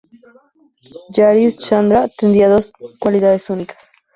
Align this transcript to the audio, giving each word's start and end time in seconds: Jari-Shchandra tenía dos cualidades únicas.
Jari-Shchandra 1.13 2.07
tenía 2.17 2.49
dos 2.49 2.73
cualidades 2.99 3.51
únicas. 3.51 3.77